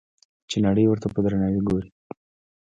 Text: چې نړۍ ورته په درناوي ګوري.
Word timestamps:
چې 0.49 0.57
نړۍ 0.65 0.85
ورته 0.87 1.07
په 1.13 1.19
درناوي 1.25 1.61
ګوري. 1.67 1.89